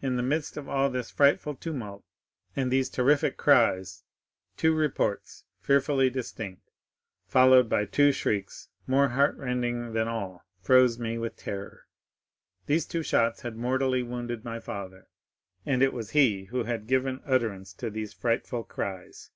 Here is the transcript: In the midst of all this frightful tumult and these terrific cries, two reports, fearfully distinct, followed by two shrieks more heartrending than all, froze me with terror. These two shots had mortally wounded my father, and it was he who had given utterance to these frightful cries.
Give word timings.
In 0.00 0.16
the 0.16 0.24
midst 0.24 0.56
of 0.56 0.68
all 0.68 0.90
this 0.90 1.12
frightful 1.12 1.54
tumult 1.54 2.02
and 2.56 2.68
these 2.68 2.90
terrific 2.90 3.36
cries, 3.36 4.02
two 4.56 4.74
reports, 4.74 5.44
fearfully 5.60 6.10
distinct, 6.10 6.72
followed 7.28 7.68
by 7.68 7.84
two 7.84 8.10
shrieks 8.10 8.70
more 8.88 9.10
heartrending 9.10 9.92
than 9.92 10.08
all, 10.08 10.44
froze 10.60 10.98
me 10.98 11.16
with 11.16 11.36
terror. 11.36 11.86
These 12.66 12.86
two 12.86 13.04
shots 13.04 13.42
had 13.42 13.54
mortally 13.56 14.02
wounded 14.02 14.44
my 14.44 14.58
father, 14.58 15.06
and 15.64 15.80
it 15.80 15.92
was 15.92 16.10
he 16.10 16.46
who 16.46 16.64
had 16.64 16.88
given 16.88 17.20
utterance 17.24 17.72
to 17.74 17.88
these 17.88 18.12
frightful 18.12 18.64
cries. 18.64 19.30